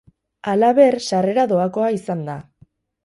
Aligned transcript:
Halaber, 0.53 0.97
sarrera 1.09 1.45
doakoa 1.53 1.91
izan 2.01 2.25
da. 2.31 2.39